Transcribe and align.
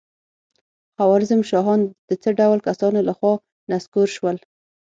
خوارزم 0.95 1.41
شاهان 1.49 1.81
د 2.09 2.11
څه 2.21 2.29
ډول 2.39 2.59
کسانو 2.67 2.99
له 3.07 3.13
خوا 3.17 3.33
نسکور 3.71 4.07
شول؟ 4.17 4.37